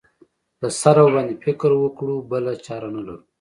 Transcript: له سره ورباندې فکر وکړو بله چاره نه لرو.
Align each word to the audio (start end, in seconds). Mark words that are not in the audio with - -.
له 0.61 0.69
سره 0.81 0.99
ورباندې 1.03 1.35
فکر 1.45 1.69
وکړو 1.77 2.15
بله 2.31 2.51
چاره 2.65 2.87
نه 2.95 3.01
لرو. 3.07 3.23